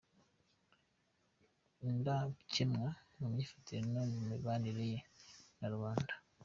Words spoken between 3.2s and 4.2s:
myifatire no mu